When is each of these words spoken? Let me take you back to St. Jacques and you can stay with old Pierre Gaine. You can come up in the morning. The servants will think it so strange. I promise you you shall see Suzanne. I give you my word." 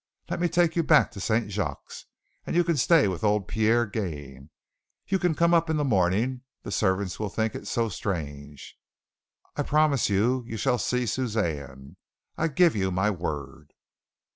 Let 0.31 0.39
me 0.39 0.49
take 0.49 0.75
you 0.75 0.81
back 0.81 1.11
to 1.11 1.19
St. 1.19 1.51
Jacques 1.51 1.93
and 2.47 2.55
you 2.55 2.63
can 2.63 2.75
stay 2.75 3.07
with 3.07 3.23
old 3.23 3.47
Pierre 3.47 3.85
Gaine. 3.85 4.49
You 5.05 5.19
can 5.19 5.35
come 5.35 5.53
up 5.53 5.69
in 5.69 5.77
the 5.77 5.83
morning. 5.83 6.41
The 6.63 6.71
servants 6.71 7.19
will 7.19 7.29
think 7.29 7.53
it 7.53 7.67
so 7.67 7.87
strange. 7.87 8.79
I 9.55 9.61
promise 9.61 10.09
you 10.09 10.43
you 10.47 10.57
shall 10.57 10.79
see 10.79 11.05
Suzanne. 11.05 11.97
I 12.35 12.47
give 12.47 12.75
you 12.75 12.89
my 12.89 13.11
word." 13.11 13.73